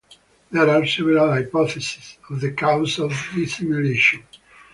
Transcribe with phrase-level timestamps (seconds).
[0.49, 4.23] There are several hypotheses on the cause of dissimilation.